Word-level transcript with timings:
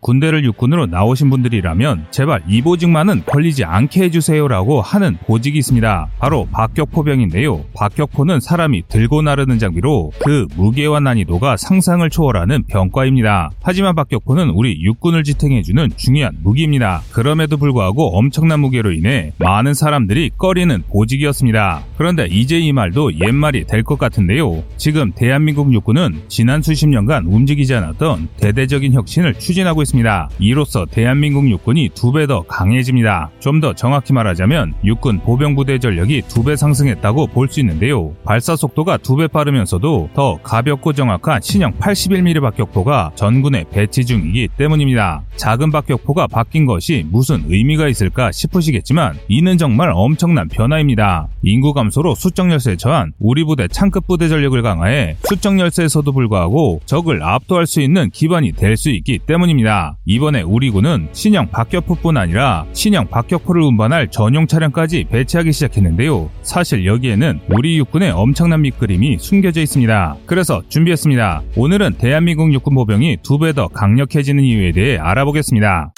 군대를 0.00 0.44
육군으로 0.44 0.86
나오신 0.86 1.28
분들이라면 1.28 2.06
제발 2.12 2.42
이 2.48 2.62
보직만은 2.62 3.24
걸리지 3.26 3.64
않게 3.64 4.04
해주세요라고 4.04 4.80
하는 4.80 5.18
보직이 5.26 5.58
있습니다. 5.58 6.08
바로 6.20 6.46
박격포병인데요. 6.52 7.64
박격포는 7.74 8.38
사람이 8.38 8.84
들고 8.88 9.22
나르는 9.22 9.58
장비로 9.58 10.12
그 10.20 10.46
무게와 10.56 11.00
난이도가 11.00 11.56
상상을 11.56 12.08
초월하는 12.10 12.62
병과입니다. 12.68 13.50
하지만 13.60 13.96
박격포는 13.96 14.50
우리 14.50 14.80
육군을 14.82 15.24
지탱해주는 15.24 15.90
중요한 15.96 16.36
무기입니다. 16.42 17.02
그럼에도 17.12 17.56
불구하고 17.56 18.16
엄청난 18.16 18.60
무게로 18.60 18.92
인해 18.92 19.32
많은 19.38 19.74
사람들이 19.74 20.30
꺼리는 20.38 20.82
보직이었습니다. 20.92 21.82
그런데 21.96 22.26
이제 22.30 22.58
이 22.60 22.72
말도 22.72 23.18
옛말이 23.18 23.64
될 23.66 23.82
것 23.82 23.98
같은데요. 23.98 24.62
지금 24.76 25.12
대한민국 25.12 25.72
육군은 25.72 26.22
지난 26.28 26.62
수십 26.62 26.86
년간 26.88 27.24
움직이지 27.26 27.74
않았던 27.74 28.28
대대적인 28.38 28.92
혁신을 28.92 29.34
추진하고 29.34 29.82
있습니다. 29.82 29.87
있습니다. 29.88 30.28
이로써 30.38 30.84
대한민국 30.86 31.48
육군이 31.48 31.90
두 31.94 32.12
배 32.12 32.26
더 32.26 32.42
강해집니다. 32.42 33.30
좀 33.40 33.60
더 33.60 33.72
정확히 33.72 34.12
말하자면 34.12 34.74
육군 34.84 35.20
보병부대 35.20 35.78
전력이 35.78 36.22
두 36.28 36.42
배 36.44 36.56
상승했다고 36.56 37.26
볼 37.28 37.48
수 37.48 37.60
있는데요. 37.60 38.12
발사 38.24 38.54
속도가 38.56 38.98
두 38.98 39.16
배 39.16 39.26
빠르면서도 39.26 40.10
더 40.14 40.38
가볍고 40.42 40.92
정확한 40.92 41.40
신형 41.42 41.72
81mm 41.78 42.40
박격포가 42.42 43.12
전군에 43.14 43.64
배치 43.70 44.04
중이기 44.04 44.48
때문입니다. 44.56 45.22
작은 45.36 45.70
박격포가 45.72 46.26
바뀐 46.28 46.66
것이 46.66 47.04
무슨 47.10 47.42
의미가 47.48 47.88
있을까 47.88 48.30
싶으시겠지만 48.32 49.16
이는 49.28 49.56
정말 49.58 49.90
엄청난 49.94 50.48
변화입니다. 50.48 51.28
인구 51.42 51.72
감소로 51.72 52.14
수적 52.14 52.50
열세에 52.50 52.76
처한 52.76 53.12
우리 53.18 53.44
부대 53.44 53.66
창급 53.68 54.06
부대 54.06 54.28
전력을 54.28 54.60
강화해 54.62 55.16
수적 55.24 55.58
열세에서도 55.58 56.10
불구하고 56.12 56.80
적을 56.86 57.22
압도할 57.22 57.66
수 57.66 57.80
있는 57.80 58.10
기반이 58.10 58.52
될 58.52 58.76
수 58.76 58.90
있기 58.90 59.18
때문입니다. 59.18 59.77
이번에 60.06 60.42
우리 60.42 60.70
군은 60.70 61.08
신형 61.12 61.50
박격포뿐 61.50 62.16
아니라 62.16 62.64
신형 62.72 63.08
박격포를 63.08 63.62
운반할 63.62 64.08
전용 64.08 64.46
차량까지 64.46 65.04
배치하기 65.10 65.52
시작했는데요. 65.52 66.30
사실 66.42 66.86
여기에는 66.86 67.40
우리 67.50 67.78
육군의 67.78 68.10
엄청난 68.10 68.62
밑그림이 68.62 69.18
숨겨져 69.18 69.60
있습니다. 69.60 70.16
그래서 70.26 70.62
준비했습니다. 70.68 71.42
오늘은 71.56 71.94
대한민국 71.98 72.52
육군 72.52 72.74
보병이 72.74 73.18
두 73.22 73.38
배 73.38 73.52
더 73.52 73.68
강력해지는 73.68 74.42
이유에 74.44 74.72
대해 74.72 74.98
알아보겠습니다. 74.98 75.92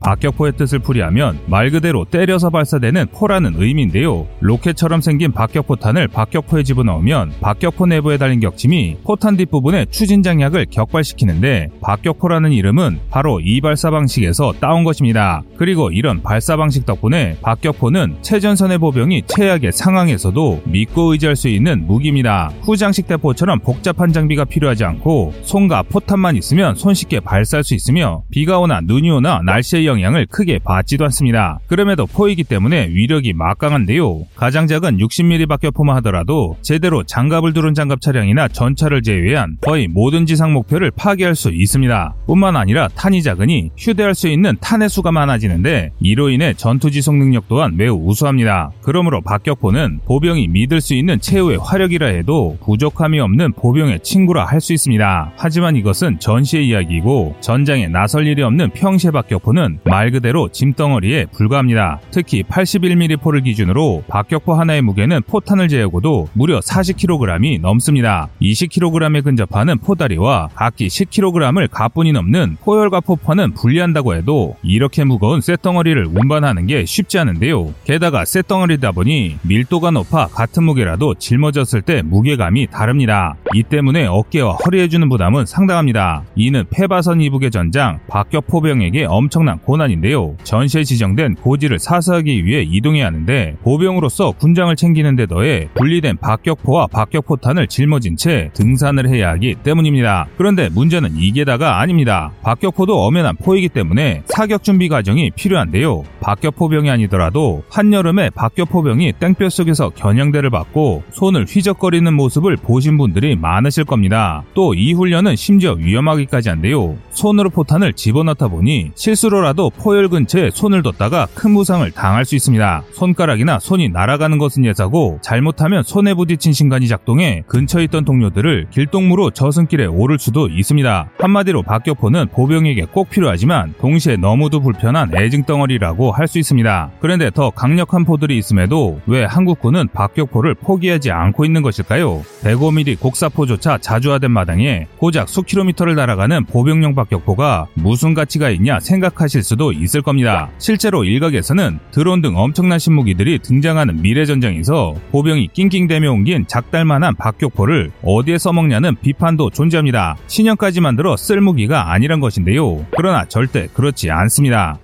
박격포의 0.00 0.52
뜻을 0.56 0.78
풀이하면 0.78 1.40
말 1.46 1.70
그대로 1.70 2.06
때려서 2.06 2.48
발사되는 2.48 3.08
포라는 3.12 3.54
의미인데요. 3.56 4.26
로켓처럼 4.40 5.02
생긴 5.02 5.30
박격포탄을 5.32 6.08
박격포에 6.08 6.62
집어넣으면 6.62 7.32
박격포 7.40 7.86
내부에 7.86 8.16
달린 8.16 8.40
격침이 8.40 8.96
포탄 9.04 9.36
뒷부분의 9.36 9.88
추진장약을 9.90 10.66
격발시키는데 10.70 11.68
박격포라는 11.82 12.52
이름은 12.52 13.00
바로 13.10 13.40
이 13.40 13.60
발사 13.60 13.90
방식에서 13.90 14.54
따온 14.58 14.84
것입니다. 14.84 15.42
그리고 15.58 15.90
이런 15.90 16.22
발사 16.22 16.56
방식 16.56 16.86
덕분에 16.86 17.36
박격포는 17.42 18.18
최전선의 18.22 18.78
보병이 18.78 19.24
최악의 19.26 19.72
상황에서도 19.72 20.62
믿고 20.64 21.12
의지할 21.12 21.36
수 21.36 21.48
있는 21.48 21.86
무기입니다. 21.86 22.50
후장식 22.62 23.06
대포처럼 23.06 23.60
복잡한 23.60 24.14
장비가 24.14 24.46
필요하지 24.46 24.84
않고 24.84 25.34
손과 25.42 25.82
포탄만 25.82 26.36
있으면 26.36 26.74
손쉽게 26.74 27.20
발사할 27.20 27.64
수 27.64 27.74
있으며 27.74 28.22
비가 28.30 28.58
오나 28.58 28.80
눈이 28.80 29.10
오나 29.10 29.42
날씨의 29.44 29.89
영향을 29.90 30.26
크게 30.26 30.58
받지도 30.64 31.04
않습니다. 31.06 31.58
그럼에도 31.66 32.06
포이기 32.06 32.44
때문에 32.44 32.88
위력이 32.88 33.32
막강한데요. 33.34 34.22
가장 34.36 34.66
작은 34.66 34.96
60mm 34.98 35.48
박격포만 35.48 35.96
하더라도 35.96 36.56
제대로 36.62 37.02
장갑을 37.04 37.52
두른 37.52 37.74
장갑 37.74 38.00
차량이나 38.00 38.48
전차를 38.48 39.02
제외한 39.02 39.56
거의 39.60 39.88
모든 39.88 40.24
지상 40.24 40.52
목표를 40.52 40.90
파괴할 40.90 41.34
수 41.34 41.50
있습니다. 41.50 42.14
뿐만 42.26 42.56
아니라 42.56 42.88
탄이 42.88 43.22
작으니 43.22 43.70
휴대할 43.76 44.14
수 44.14 44.28
있는 44.28 44.56
탄의 44.60 44.88
수가 44.88 45.12
많아지는데 45.12 45.90
이로 46.00 46.30
인해 46.30 46.54
전투 46.54 46.90
지속 46.90 47.16
능력 47.16 47.48
또한 47.48 47.76
매우 47.76 47.96
우수합니다. 48.06 48.70
그러므로 48.82 49.20
박격포는 49.20 50.00
보병이 50.06 50.48
믿을 50.48 50.80
수 50.80 50.94
있는 50.94 51.20
최후의 51.20 51.58
화력이라 51.58 52.06
해도 52.06 52.56
부족함이 52.64 53.20
없는 53.20 53.52
보병의 53.54 54.00
친구라 54.00 54.44
할 54.46 54.60
수 54.60 54.74
있습니다. 54.74 55.32
하지만 55.38 55.74
이것은 55.74 56.18
전시의 56.20 56.68
이야기이고 56.68 57.34
전장에 57.40 57.88
나설 57.88 58.26
일이 58.26 58.42
없는 58.42 58.70
평시의 58.70 59.10
박격포는 59.10 59.79
말 59.84 60.10
그대로 60.10 60.48
짐덩어리에 60.48 61.26
불과합니다. 61.32 62.00
특히 62.10 62.42
81mm 62.42 63.20
포를 63.20 63.42
기준으로 63.42 64.04
박격포 64.08 64.54
하나의 64.54 64.82
무게는 64.82 65.22
포탄을 65.26 65.68
제외하고도 65.68 66.28
무려 66.32 66.60
40kg이 66.60 67.60
넘습니다. 67.60 68.28
20kg에 68.40 69.24
근접하는 69.24 69.78
포다리와 69.78 70.48
각기 70.54 70.88
10kg을 70.88 71.68
가뿐히 71.70 72.12
넘는 72.12 72.56
포열과 72.62 73.00
포퍼는 73.00 73.54
분리한다고 73.54 74.14
해도 74.14 74.56
이렇게 74.62 75.04
무거운 75.04 75.40
쇳덩어리를 75.40 76.06
운반하는 76.06 76.66
게 76.66 76.84
쉽지 76.84 77.18
않은데요. 77.18 77.72
게다가 77.84 78.24
쇳덩어리다 78.24 78.92
보니 78.92 79.38
밀도가 79.42 79.90
높아 79.90 80.28
같은 80.28 80.64
무게라도 80.64 81.14
짊어졌을 81.14 81.82
때 81.82 82.02
무게감이 82.02 82.68
다릅니다. 82.68 83.36
이 83.54 83.62
때문에 83.62 84.06
어깨와 84.06 84.52
허리에 84.64 84.88
주는 84.88 85.08
부담은 85.08 85.46
상당합니다. 85.46 86.24
이는 86.36 86.64
패바선 86.70 87.20
이북의 87.20 87.50
전장 87.50 87.98
박격포병에게 88.08 89.06
엄청난 89.06 89.58
고난인데요. 89.70 90.34
전시에 90.42 90.82
지정된 90.82 91.36
고지를 91.36 91.78
사수하기 91.78 92.44
위해 92.44 92.62
이동해야 92.68 93.06
하는데 93.06 93.56
보병으로서 93.62 94.32
군장을 94.32 94.74
챙기는 94.74 95.14
데 95.14 95.26
더해 95.26 95.68
분리된 95.74 96.16
박격포와 96.16 96.88
박격포탄을 96.88 97.68
짊어진 97.68 98.16
채 98.16 98.50
등산을 98.54 99.08
해야 99.08 99.30
하기 99.30 99.54
때문입니다. 99.62 100.26
그런데 100.36 100.68
문제는 100.70 101.10
이게 101.16 101.44
다가 101.44 101.80
아닙니다. 101.80 102.32
박격포도 102.42 103.00
엄연한 103.00 103.36
포이기 103.36 103.68
때문에 103.68 104.24
사격 104.26 104.64
준비 104.64 104.88
과정이 104.88 105.30
필요한데요. 105.30 106.02
박격포병이 106.20 106.90
아니더라도 106.90 107.62
한여름에 107.70 108.30
박격포병이 108.30 109.12
땡볕 109.20 109.52
속에서 109.52 109.90
겨냥대를 109.90 110.50
받고 110.50 111.04
손을 111.12 111.44
휘적거리는 111.44 112.12
모습을 112.12 112.56
보신 112.56 112.98
분들이 112.98 113.36
많으실 113.36 113.84
겁니다. 113.84 114.42
또 114.54 114.74
이 114.74 114.94
훈련은 114.94 115.36
심지어 115.36 115.72
위험하기까지 115.72 116.48
한데요. 116.48 116.96
손으로 117.10 117.50
포탄을 117.50 117.92
집어넣다 117.92 118.48
보니 118.48 118.92
실수로라도 118.94 119.59
포열 119.68 120.08
근처에 120.08 120.48
손을 120.50 120.82
뒀다가 120.82 121.26
큰 121.34 121.52
부상을 121.52 121.90
당할 121.90 122.24
수 122.24 122.34
있습니다. 122.34 122.84
손가락이나 122.94 123.58
손이 123.58 123.90
날아가는 123.90 124.38
것은 124.38 124.64
예사고 124.64 125.18
잘못하면 125.20 125.82
손에 125.82 126.14
부딪힌 126.14 126.54
신관이 126.54 126.88
작동해 126.88 127.42
근처에 127.46 127.84
있던 127.84 128.06
동료들을 128.06 128.68
길동무로 128.70 129.32
저승길에 129.32 129.84
오를 129.84 130.18
수도 130.18 130.48
있습니다. 130.48 131.10
한마디로 131.18 131.62
박격포는 131.64 132.28
보병에게 132.28 132.86
꼭 132.92 133.10
필요하지만 133.10 133.74
동시에 133.78 134.16
너무도 134.16 134.60
불편한 134.60 135.14
애증덩어리라고 135.14 136.12
할 136.12 136.30
수 136.30 136.38
있습니다. 136.38 136.92
그런데 137.00 137.28
더 137.34 137.50
강력한 137.50 138.04
포들이 138.04 138.38
있음에도 138.38 139.00
왜 139.08 139.24
한국군은 139.24 139.88
박격포를 139.92 140.54
포기하지 140.54 141.10
않고 141.10 141.44
있는 141.44 141.60
것일까요? 141.62 142.22
105mm 142.44 143.00
곡사포조차 143.00 143.78
자주화된 143.78 144.30
마당에 144.30 144.86
고작 144.98 145.28
수킬로미터를 145.28 145.96
날아가는 145.96 146.44
보병용 146.44 146.94
박격포가 146.94 147.66
무슨 147.74 148.14
가치가 148.14 148.48
있냐 148.50 148.78
생각하실 148.78 149.42
수도 149.50 149.72
있을 149.72 150.00
겁니다. 150.00 150.48
실제로 150.58 151.02
일각에서는 151.04 151.80
드론 151.90 152.22
등 152.22 152.36
엄청난 152.36 152.78
신무기들이 152.78 153.40
등장하는 153.40 154.00
미래전쟁에서 154.00 154.94
보병이 155.10 155.48
낑낑대며 155.52 156.12
옮긴 156.12 156.44
작달만한 156.46 157.16
박격포를 157.16 157.90
어디에 158.02 158.38
써먹냐는 158.38 158.96
비판도 159.02 159.50
존재합니다. 159.50 160.16
신형까지 160.28 160.80
만들어 160.80 161.16
쓸 161.16 161.40
무기가 161.40 161.92
아니란 161.92 162.20
것인데요. 162.20 162.86
그러나 162.96 163.24
절대 163.24 163.66
그렇지 163.74 164.10
않습니다. 164.10 164.78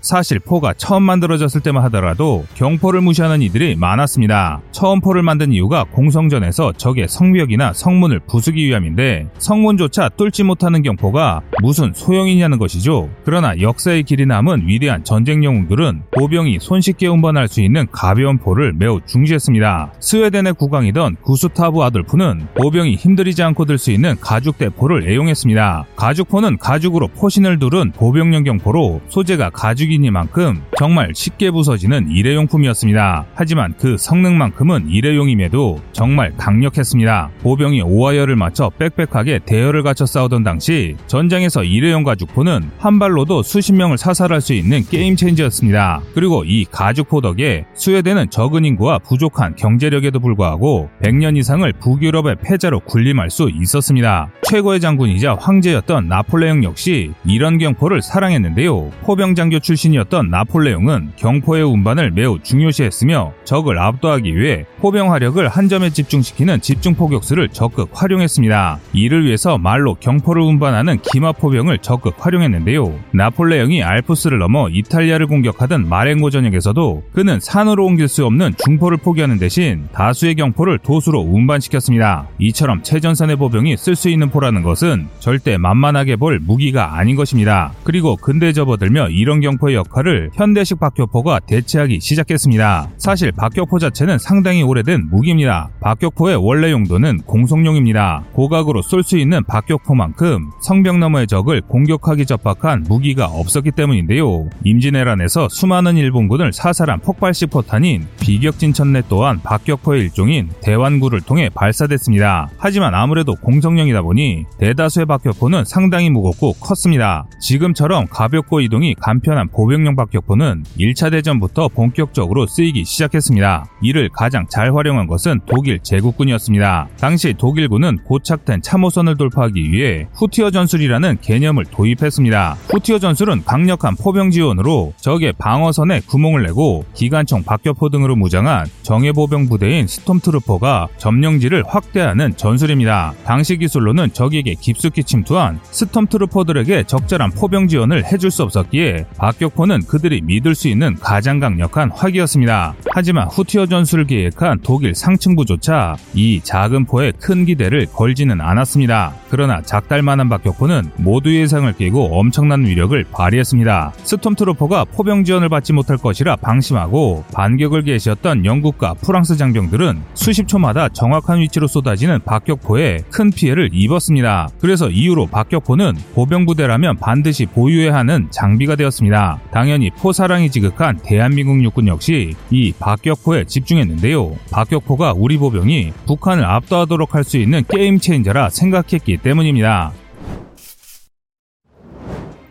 사실 0.00 0.38
포가 0.38 0.72
처음 0.74 1.02
만들어졌을 1.02 1.60
때만 1.60 1.82
하더라도 1.84 2.44
경포를 2.54 3.00
무시하는 3.00 3.42
이들이 3.42 3.76
많았습니다. 3.76 4.60
처음 4.70 5.00
포를 5.00 5.22
만든 5.22 5.52
이유가 5.52 5.84
공성전에서 5.84 6.72
적의 6.76 7.08
성벽이나 7.08 7.72
성문을 7.72 8.20
부수기 8.20 8.64
위함인데 8.66 9.26
성문조차 9.38 10.10
뚫지 10.10 10.44
못하는 10.44 10.82
경포가 10.82 11.40
무슨 11.62 11.92
소용이냐는 11.94 12.58
것이죠. 12.58 13.10
그러나 13.24 13.58
역사의 13.60 14.04
길이 14.04 14.24
남은 14.26 14.66
위대한 14.66 15.04
전쟁 15.04 15.44
영웅들은 15.44 16.02
보병이 16.12 16.58
손쉽게 16.60 17.06
운반할 17.08 17.48
수 17.48 17.60
있는 17.60 17.86
가벼운 17.90 18.38
포를 18.38 18.72
매우 18.72 19.00
중시했습니다. 19.06 19.94
스웨덴의 20.00 20.54
국왕이던 20.54 21.16
구스타브 21.22 21.80
아돌프는 21.82 22.48
보병이 22.54 22.94
힘들이지 22.94 23.42
않고 23.42 23.64
들 23.64 23.80
수 23.80 23.90
있는 23.90 24.14
가죽대 24.20 24.68
포를 24.68 25.08
애용했습니다. 25.10 25.86
가죽포는 25.96 26.58
가죽으로 26.58 27.08
포신을 27.08 27.58
두른 27.58 27.92
보병용 27.92 28.44
경포로 28.44 29.00
소재가 29.08 29.48
가죽 29.50 29.89
움직이니만큼 29.90 30.62
정말 30.78 31.10
쉽게 31.14 31.50
부서지는 31.50 32.08
일회용품이었습니다. 32.10 33.26
하지만 33.34 33.74
그 33.78 33.96
성능만큼은 33.98 34.88
일회용임에도 34.88 35.80
정말 35.92 36.32
강력했습니다. 36.36 37.30
보병이 37.42 37.82
오와 37.82 37.98
열을 37.98 38.36
맞춰 38.36 38.70
빽빽하게 38.78 39.40
대열을 39.44 39.82
갖춰 39.82 40.06
싸우던 40.06 40.44
당시 40.44 40.96
전장에서 41.06 41.64
일회용 41.64 42.04
가죽포는 42.04 42.70
한 42.78 42.98
발로도 42.98 43.42
수십 43.42 43.72
명을 43.74 43.98
사살할 43.98 44.40
수 44.40 44.54
있는 44.54 44.82
game 44.84 45.16
changer였습니다. 45.16 46.02
그리고 46.14 46.44
이 46.44 46.64
가죽포 46.64 47.20
덕에 47.20 47.66
스웨덴은 47.74 48.30
적은 48.30 48.64
인구와 48.64 48.98
부족한 49.00 49.56
경제력에도 49.56 50.20
불구하고 50.20 50.88
100년 51.02 51.36
이상을 51.36 51.70
북유럽의 51.74 52.36
패자로 52.42 52.80
군림할 52.80 53.30
수 53.30 53.50
있었습니다. 53.52 54.30
최고의 54.48 54.80
장군이자 54.80 55.36
황제였던 55.40 56.08
나폴레옹 56.08 56.64
역시 56.64 57.12
이런 57.24 57.58
경포를 57.58 58.02
사랑했는데요. 58.02 58.90
포병 59.02 59.34
장교 59.34 59.58
출신이었던 59.80 60.30
나폴레옹은 60.30 61.12
경포의 61.16 61.62
운반을 61.64 62.10
매우 62.10 62.38
중요시했으며 62.42 63.32
적을 63.44 63.78
압도하기 63.78 64.36
위해 64.36 64.66
포병 64.80 65.12
화력을 65.12 65.46
한 65.48 65.68
점에 65.68 65.90
집중시키는 65.90 66.60
집중 66.60 66.94
포격술을 66.94 67.48
적극 67.48 67.90
활용했습니다. 67.92 68.78
이를 68.92 69.24
위해서 69.24 69.56
말로 69.58 69.94
경포를 69.94 70.42
운반하는 70.42 70.98
기마 71.00 71.32
포병을 71.32 71.78
적극 71.78 72.14
활용했는데요. 72.18 72.92
나폴레옹이 73.12 73.82
알프스를 73.82 74.38
넘어 74.38 74.68
이탈리아를 74.68 75.26
공격하던 75.26 75.88
마렌고 75.88 76.30
전역에서도 76.30 77.04
그는 77.12 77.40
산으로 77.40 77.86
옮길 77.86 78.08
수 78.08 78.26
없는 78.26 78.54
중포를 78.64 78.98
포기하는 78.98 79.38
대신 79.38 79.88
다수의 79.92 80.34
경포를 80.34 80.78
도수로 80.78 81.20
운반시켰습니다. 81.20 82.28
이처럼 82.38 82.82
최전선의 82.82 83.36
보병이 83.36 83.76
쓸 83.76 83.96
수 83.96 84.10
있는 84.10 84.30
포라는 84.30 84.62
것은 84.62 85.08
절대 85.20 85.56
만만하게 85.56 86.16
볼 86.16 86.38
무기가 86.38 86.98
아닌 86.98 87.16
것입니다. 87.16 87.72
그리고 87.84 88.16
근대 88.16 88.52
접어들며 88.52 89.08
이런 89.08 89.40
경포의 89.40 89.69
역할을 89.74 90.30
현대식 90.34 90.78
박격포가 90.80 91.40
대체하기 91.40 92.00
시작했습니다. 92.00 92.90
사실 92.98 93.32
박격포 93.32 93.78
자체는 93.78 94.18
상당히 94.18 94.62
오래된 94.62 95.08
무기입니다. 95.10 95.70
박격포의 95.80 96.36
원래 96.36 96.70
용도는 96.70 97.22
공속용입니다. 97.26 98.24
고각으로 98.32 98.82
쏠 98.82 99.02
수 99.02 99.16
있는 99.18 99.42
박격포만큼 99.44 100.50
성벽 100.62 100.98
너머의 100.98 101.26
적을 101.26 101.62
공격하기 101.62 102.26
접박한 102.26 102.84
무기가 102.88 103.26
없었기 103.26 103.70
때문인데요. 103.70 104.48
임진왜란에서 104.64 105.48
수많은 105.48 105.96
일본군을 105.96 106.52
사살한 106.52 107.00
폭발식 107.00 107.50
포탄인 107.50 108.06
비격진 108.20 108.72
천내 108.72 109.02
또한 109.08 109.40
박격포의 109.42 110.02
일종인 110.02 110.50
대환구를 110.62 111.22
통해 111.22 111.48
발사됐습니다. 111.54 112.50
하지만 112.58 112.94
아무래도 112.94 113.34
공성용이다 113.36 114.02
보니 114.02 114.44
대다수의 114.58 115.06
박격포는 115.06 115.64
상당히 115.64 116.10
무겁고 116.10 116.52
컸습니다. 116.60 117.26
지금처럼 117.40 118.06
가볍고 118.10 118.60
이동이 118.60 118.94
간편한 119.00 119.48
보병용 119.60 119.94
박격포는 119.94 120.64
1차 120.78 121.10
대전부터 121.10 121.68
본격적으로 121.68 122.46
쓰이기 122.46 122.86
시작했습니다. 122.86 123.66
이를 123.82 124.08
가장 124.08 124.46
잘 124.48 124.74
활용한 124.74 125.06
것은 125.06 125.40
독일 125.44 125.80
제국군이었습니다. 125.80 126.88
당시 126.98 127.34
독일군은 127.36 127.98
고착된 128.06 128.62
참호선을 128.62 129.18
돌파하기 129.18 129.70
위해 129.70 130.08
후티어 130.14 130.50
전술이라는 130.50 131.18
개념을 131.20 131.66
도입했습니다. 131.66 132.56
후티어 132.70 133.00
전술은 133.00 133.44
강력한 133.44 133.96
포병 133.96 134.30
지원으로 134.30 134.94
적의 134.96 135.34
방어선에 135.36 136.00
구멍을 136.08 136.44
내고 136.44 136.86
기관총 136.94 137.42
박격포 137.42 137.90
등으로 137.90 138.16
무장한 138.16 138.66
정예보병 138.80 139.50
부대인 139.50 139.86
stormtrooper가 139.86 140.88
점령지를 140.96 141.64
확대하는 141.66 142.34
전술입니다. 142.34 143.12
당시 143.26 143.58
기술로는 143.58 144.14
적에게 144.14 144.54
깊숙이 144.54 145.04
침투한 145.04 145.60
stormtrooper들에게 145.64 146.84
적절한 146.84 147.32
포병 147.32 147.68
지원을 147.68 148.06
해줄 148.06 148.30
수 148.30 148.42
없었기에 148.42 149.04
박격포는 149.18 149.82
그들이 149.86 150.20
믿을 150.22 150.54
수 150.54 150.68
있는 150.68 150.96
가장 151.00 151.40
강력한 151.40 151.90
화기였습니다. 151.90 152.74
하지만 152.92 153.28
후티어 153.28 153.66
전술을 153.66 154.06
계획한 154.06 154.60
독일 154.62 154.94
상층부조차 154.94 155.96
이 156.14 156.40
작은 156.42 156.86
포에 156.86 157.12
큰 157.20 157.44
기대를 157.44 157.86
걸지는 157.92 158.40
않았습니다. 158.40 159.12
그러나 159.28 159.60
작달만한 159.62 160.28
박격포는 160.28 160.90
모두의 160.96 161.42
예상을 161.42 161.72
깨고 161.74 162.18
엄청난 162.18 162.64
위력을 162.64 163.04
발휘했습니다. 163.12 163.92
stormtrooper가 164.04 164.84
포병 164.86 165.24
지원을 165.24 165.48
받지 165.48 165.72
못할 165.72 165.96
것이라 165.96 166.36
방심하고 166.36 167.24
반격을 167.32 167.82
개시했던 167.84 168.44
영국과 168.44 168.94
프랑스 168.94 169.36
장병들은 169.36 170.00
수십 170.14 170.46
초마다 170.46 170.88
정확한 170.88 171.40
위치로 171.40 171.66
쏟아지는 171.66 172.20
박격포에 172.24 172.98
큰 173.10 173.30
피해를 173.30 173.70
입었습니다. 173.72 174.48
그래서 174.60 174.90
이후로 174.90 175.26
박격포는 175.26 175.94
보병부대라면 176.14 176.98
반드시 176.98 177.46
보유해야 177.46 177.94
하는 177.94 178.28
장비가 178.30 178.76
되었습니다. 178.76 179.39
당연히 179.52 179.90
포사랑이 179.90 180.50
지극한 180.50 180.98
대한민국 181.02 181.62
육군 181.62 181.88
역시 181.88 182.34
이 182.50 182.72
박격포에 182.78 183.44
집중했는데요. 183.44 184.36
박격포가 184.52 185.14
우리 185.16 185.36
보병이 185.38 185.92
북한을 186.06 186.44
압도하도록 186.44 187.14
할 187.14 187.24
수 187.24 187.36
있는 187.36 187.62
game 187.68 187.98
changer라 187.98 188.50
생각했기 188.50 189.18
때문입니다. 189.18 189.92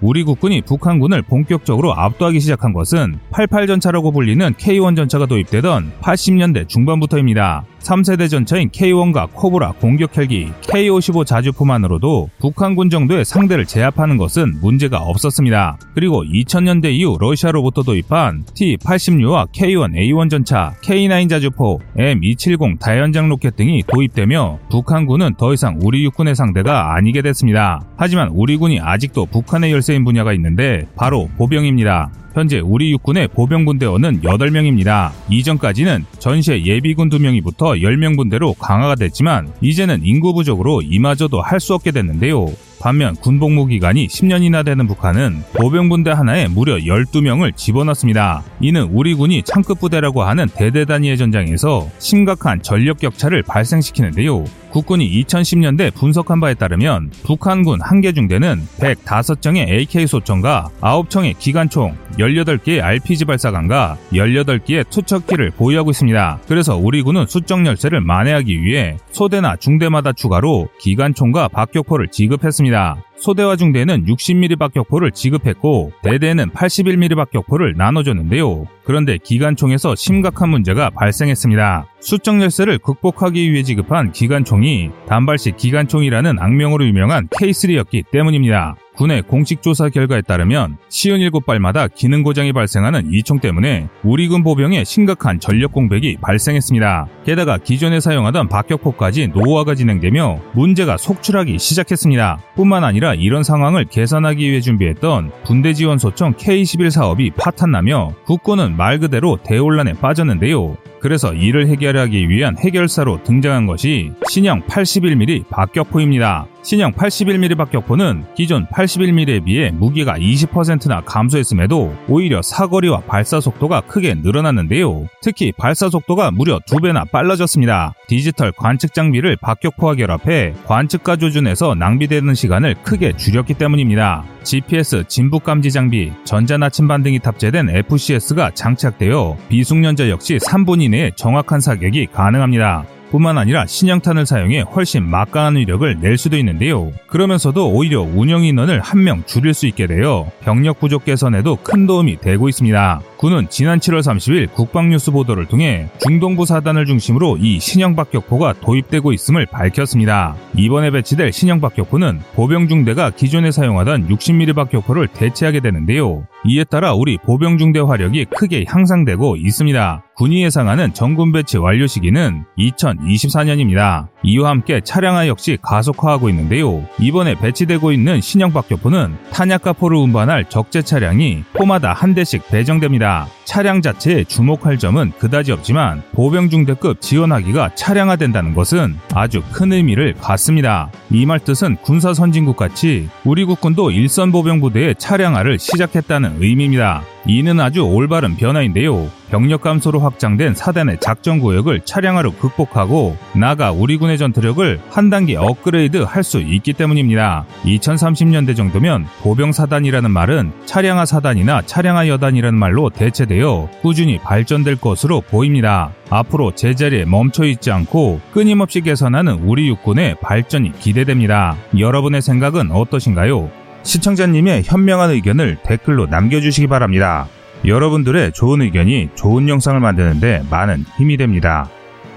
우리 0.01 0.24
국군이 0.24 0.62
북한군을 0.62 1.24
본격적으로 1.24 1.94
압도하기 1.94 2.40
시작한 2.40 2.72
것은 2.72 3.19
88전차라고 3.31 4.13
불리는 4.13 4.54
K1 4.54 4.96
전차가 4.96 5.25
도입되던 5.25 5.92
80년대 6.01 6.69
중반부터입니다. 6.69 7.66
3세대 7.80 8.30
전차인 8.30 8.69
K1과 8.69 9.30
코브라 9.34 9.74
공격 9.74 10.18
헬기, 10.18 10.50
K55 10.63 11.25
자주포만으로도 11.25 12.30
북한군 12.40 12.90
정도의 12.90 13.25
상대를 13.25 13.66
제압하는 13.66 14.18
것은 14.18 14.60
문제가 14.62 15.00
없었습니다. 15.00 15.78
그리고 15.96 16.24
2000년대 16.24 16.92
이후 16.92 17.18
러시아로부터 17.19 17.84
도입한 17.84 18.45
T-80U와 18.54 19.52
K1A1 19.52 20.30
전차, 20.30 20.74
K9 20.84 21.30
자주포, 21.30 21.80
M270 21.98 22.80
다연장 22.80 23.30
로켓 23.30 23.56
등이 23.56 23.84
도입되며 23.88 24.60
북한군은 24.69 25.36
더 25.38 25.54
이상 25.54 25.80
우리 25.81 26.04
육군의 26.06 26.36
상대가 26.36 26.95
아니게 26.95 27.22
됐습니다. 27.22 27.81
하지만 27.98 28.30
우리 28.34 28.57
군이 28.57 28.80
아직도 28.81 29.28
북한에 29.28 29.72
열세인 29.72 30.04
분야가 30.04 30.34
있는데 30.34 30.88
바로 30.96 31.30
보병입니다. 31.38 32.12
현재 32.34 32.60
우리 32.60 32.92
육군의 32.92 33.30
보병 33.30 33.66
분대원은 33.66 34.22
8명입니다. 34.22 35.12
이전까지는 35.30 36.06
전시에 36.20 36.66
예비군 36.66 37.10
2명이 37.10 37.44
붙어 37.44 37.72
10명 37.72 38.16
분대로 38.16 38.54
강화가 38.54 38.96
됐지만 38.96 39.52
이제는 39.62 40.02
인구 40.04 40.34
부족으로 40.34 40.82
이마저도 40.84 41.42
할 41.42 41.60
수 41.60 41.74
없게 41.74 41.92
됐는데요. 41.92 42.46
반면 42.82 43.14
군복무 43.16 43.66
기간이 43.66 44.08
10년이나 44.08 44.64
되는 44.64 44.88
북한은 44.88 45.44
보병분대 45.54 46.12
하나에 46.12 46.48
무려 46.48 46.78
12명을 46.78 47.54
집어넣습니다. 47.58 48.44
이는 48.62 48.84
우리 48.94 49.14
군이 49.16 49.44
창급 49.44 49.82
부대라고 49.82 50.24
하는 50.24 50.48
대대 50.56 50.86
단위의 50.86 51.18
전장에서 51.18 51.90
심각한 52.00 52.62
전력 52.62 53.00
격차를 53.00 53.44
발생시키는데요. 53.44 54.46
국군이 54.71 55.10
2010년대 55.24 55.94
분석한 55.94 56.39
바에 56.39 56.54
따르면 56.54 57.12
북한군 57.24 57.81
한 57.81 58.00
개 58.00 58.13
중대는 58.13 58.62
105정의 58.80 59.68
AK 59.68 60.07
소총과 60.07 60.69
9청의 60.80 61.38
기관총, 61.38 61.98
18개의 62.18 62.81
RPG 62.81 63.25
발사관과 63.25 63.98
18개의 64.13 64.89
투척기를 64.89 65.51
보유하고 65.51 65.92
있습니다. 65.92 66.39
그래서 66.48 66.77
우리 66.77 67.01
군은 67.01 67.25
수적 67.27 67.66
열세를 67.66 68.00
만회하기 68.00 68.63
위해 68.63 68.95
소대나 69.12 69.57
중대마다 69.57 70.13
추가로 70.13 70.69
기관총과 70.80 71.49
박격포를 71.49 72.07
지급했습니다. 72.09 73.04
소대와 73.19 73.56
중대는 73.57 74.06
60mm 74.06 74.57
박격포를 74.57 75.11
지급했고 75.11 75.92
대대는 76.04 76.52
81mm 76.52 77.16
박격포를 77.16 77.76
나눠줬는데요. 77.78 78.66
그런데 78.83 79.18
기관총에서 79.18 79.95
심각한 79.95 80.49
문제가 80.49 80.90
발생했습니다. 80.90 81.85
수적 81.99 82.42
열세를 82.42 82.80
극복하기 82.80 83.52
위해 83.52 83.64
지급한 83.64 84.11
기관총이 84.11 84.90
단발식 85.07 85.57
기관총이라는 85.57 86.40
악명으로 86.40 86.85
유명한 86.85 87.28
K3였기 87.28 88.06
때문입니다. 88.11 88.76
군의 89.00 89.22
공식 89.22 89.62
조사 89.62 89.88
결과에 89.88 90.22
따르면 90.22 90.76
시은 90.90 91.20
7발마다 91.20 91.88
기능 91.96 92.22
고장이 92.22 92.52
발생하는 92.52 93.14
이 93.14 93.24
총 93.24 93.40
때문에 93.40 93.88
우리 94.04 94.28
군 94.28 94.44
보병에 94.44 94.84
심각한 94.84 95.40
전력 95.40 95.72
공백이 95.72 96.18
발생했습니다. 96.22 97.08
게다가 97.26 97.58
기존에 97.58 98.02
사용하던 98.02 98.50
박격포까지 98.50 99.28
노후화가 99.28 99.76
진행되며 99.76 100.40
문제가 100.54 100.98
속출하기 100.98 101.60
시작했습니다. 101.60 102.40
뿐만 102.56 102.84
아니라 102.84 103.14
이런 103.14 103.44
상황을 103.44 103.86
개선하기 103.86 104.50
위해 104.50 104.60
준비했던 104.60 105.32
군대 105.46 105.74
지원 105.74 105.98
소총 105.98 106.34
K11 106.34 106.90
사업이 106.90 107.32
파탄나며 107.38 108.16
국군은 108.26 108.76
말 108.76 109.00
그대로 109.00 109.38
대혼란에 109.42 109.94
빠졌는데요. 109.94 110.76
그래서 111.00 111.34
이를 111.34 111.68
해결하기 111.68 112.30
위한 112.30 112.58
해결사로 112.58 113.24
등장한 113.24 113.66
것이 113.66 114.12
신형 114.30 114.62
81mm 114.64 115.48
박격포입니다. 115.50 116.48
신형 116.62 116.92
81mm 116.92 117.58
박격포는 117.58 118.26
기존 118.36 118.66
81mm에 118.68 119.44
비해 119.46 119.72
무게가 119.72 120.18
20%나 120.18 121.02
감소했음에도 121.02 121.96
오히려 122.08 122.42
사거리와 122.42 123.02
발사 123.02 123.40
속도가 123.40 123.82
크게 123.82 124.16
늘어났는데요. 124.16 125.08
특히 125.22 125.54
발사 125.58 125.90
속도가 125.90 126.32
무려 126.32 126.60
2배나 126.60 127.10
빨라졌습니다. 127.10 127.94
디지털 128.08 128.52
관측 128.52 128.94
장비를 128.94 129.38
박격포와 129.38 129.96
결합해 129.96 130.54
관측과 130.66 131.16
조준해서 131.16 131.76
낭비되는 131.76 132.34
시간을 132.34 132.76
크게 132.84 133.16
줄였기 133.16 133.54
때문입니다. 133.54 134.26
GPS 134.44 135.04
진북 135.08 135.44
감지 135.44 135.72
장비, 135.72 136.12
전자 136.24 136.58
나침반 136.58 137.04
등이 137.04 137.19
탑재된 137.19 137.69
FCS가 137.69 138.52
장착되어 138.54 139.38
비숙련자 139.50 140.10
역시 140.10 140.38
3분 140.38 140.81
이내에 140.81 141.12
정확한 141.16 141.60
사격이 141.60 142.08
가능합니다. 142.08 142.86
뿐만 143.09 143.37
아니라 143.37 143.66
신형탄을 143.66 144.25
사용해 144.25 144.61
훨씬 144.61 145.04
막강한 145.04 145.56
위력을 145.57 145.99
낼 145.99 146.18
수도 146.18 146.37
있는데요. 146.37 146.92
그러면서도 147.07 147.69
오히려 147.71 148.01
운영 148.01 148.44
인원을 148.44 148.81
한 148.81 148.99
명 148.99 149.23
줄일 149.25 149.54
수 149.54 149.66
있게 149.66 149.87
되어 149.87 150.30
병력 150.42 150.80
부족 150.81 151.06
개선에도 151.06 151.57
큰 151.63 151.87
도움이 151.87 152.19
되고 152.19 152.49
있습니다. 152.49 153.01
군은 153.16 153.47
지난 153.49 153.80
7월 153.80 153.99
30일 154.01 154.54
국방뉴스 154.54 155.11
보도를 155.11 155.45
통해 155.45 155.87
중동부 155.99 156.45
사단을 156.45 156.85
중심으로 156.85 157.37
이 157.37 157.59
신형 157.59 157.95
박격포가 157.95 158.56
도입되고 158.61 159.13
있음을 159.13 159.45
밝혔습니다. 159.45 160.35
이번에 160.56 160.92
배치될 160.92 161.31
신형 161.31 161.61
박격포는 161.61 162.19
보병 162.35 162.68
중대가 162.68 163.09
기존에 163.09 163.51
사용하던 163.51 164.09
60mm 164.09 164.56
박격포를 164.56 165.07
대체하게 165.07 165.61
되는데요. 165.61 166.28
이에 166.45 166.63
따라 166.66 166.94
우리 166.94 167.18
보병 167.18 167.57
중대 167.57 167.80
화력이 167.80 168.25
크게 168.37 168.66
향상되고 168.68 169.37
있습니다. 169.37 170.04
군이 170.19 170.44
예상하는 170.44 170.94
전군 170.94 171.31
배치 171.31 171.57
완료 171.57 171.88
시기는 171.88 172.44
2024년입니다. 172.57 174.09
이와 174.23 174.49
함께 174.49 174.81
차량화 174.81 175.30
역시 175.30 175.57
가속화하고 175.61 176.28
있는데요. 176.28 176.83
이번에 176.99 177.35
배치되고 177.35 177.94
있는 177.94 178.19
신형 178.19 178.52
박격포는 178.52 179.16
탄약과 179.31 179.71
포를 179.71 179.95
운반할 179.95 180.49
적재 180.49 180.81
차량이 180.81 181.45
포마다 181.54 181.94
한 181.94 182.14
대씩 182.14 182.49
배정됩니다. 182.49 183.28
차량 183.50 183.82
자체에 183.82 184.26
주목할 184.26 184.78
점은 184.78 185.12
그다지 185.18 185.52
없지만 185.52 186.04
보병중대급 186.12 187.02
지원하기가 187.02 187.74
차량화된다는 187.74 188.54
것은 188.54 188.96
아주 189.16 189.42
큰 189.52 189.74
의미를 189.74 190.14
갖습니다. 190.14 190.92
이 191.10 191.26
말 191.26 191.40
뜻은 191.40 191.78
군사 191.82 192.14
선진국 192.14 192.58
같이 192.58 193.10
우리 193.26 193.44
국군도 193.46 193.90
일선 193.90 194.32
보병부대의 194.32 194.96
차량화를 195.00 195.58
시작했다는 195.58 196.36
의미입니다. 196.40 197.02
이는 197.26 197.60
아주 197.60 197.82
올바른 197.82 198.36
변화인데요. 198.38 199.10
병력 199.30 199.62
감소로 199.62 200.00
확장된 200.00 200.56
사단의 200.56 200.98
작전 201.00 201.40
구역을 201.40 201.82
차량화로 201.86 202.32
극복하고 202.34 203.16
나가 203.34 203.72
우리 203.72 203.98
군의 203.98 204.18
전투력을 204.18 204.80
한 204.90 205.10
단계 205.12 205.36
업그레이드 205.36 205.98
할 205.98 206.24
수 206.24 206.40
있기 206.40 206.74
때문입니다. 206.74 207.46
2030년대 207.66 208.56
정도면 208.56 209.06
보병 209.22 209.52
사단이라는 209.52 210.10
말은 210.12 210.52
차량화 210.66 211.06
사단이나 211.06 211.62
차량화 211.66 212.08
여단이라는 212.08 212.58
말로 212.58 212.90
대체되어 212.90 213.39
꾸준히 213.81 214.18
발전될 214.18 214.78
것으로 214.78 215.22
보입니다. 215.22 215.92
앞으로 216.10 216.54
제자리에 216.56 217.06
멈춰 217.06 217.46
있지 217.46 217.72
않고 217.72 218.19
끊임없이 218.34 218.81
개선하는 218.81 219.40
우리 219.44 219.68
육군의 219.69 220.18
발전이 220.22 220.74
기대됩니다. 220.80 221.56
여러분의 221.78 222.22
생각은 222.22 222.72
어떠신가요? 222.72 223.50
시청자님의 223.84 224.64
현명한 224.66 225.12
의견을 225.12 225.58
댓글로 225.64 226.08
남겨주시기 226.08 226.68
바랍니다. 226.68 227.28
여러분들의 227.66 228.34
좋은 228.34 228.62
의견이 228.62 229.10
좋은 229.16 229.48
영상을 229.50 229.80
만드는데 229.80 230.44
많은 230.50 230.86
힘이 230.98 231.18
됩니다. 231.18 231.69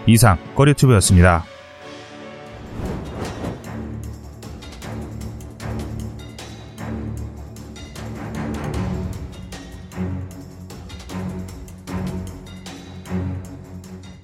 이상 0.06 0.38
꺼리튜브였습니다. 0.54 1.44